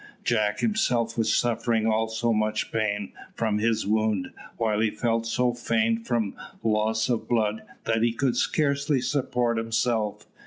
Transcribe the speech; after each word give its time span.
Jack 0.23 0.61
himself 0.61 1.15
was 1.15 1.31
suffering 1.31 1.85
also 1.85 2.33
much 2.33 2.71
pain 2.71 3.13
from 3.35 3.59
his 3.59 3.85
wound, 3.85 4.29
while 4.57 4.79
he 4.79 4.89
felt 4.89 5.27
so 5.27 5.53
faint 5.53 6.07
from 6.07 6.35
loss 6.63 7.07
of 7.07 7.27
blood 7.29 7.61
that 7.83 8.01
he 8.01 8.11
could 8.11 8.35
scarcely 8.35 8.99
support 8.99 9.59
himself. 9.59 10.25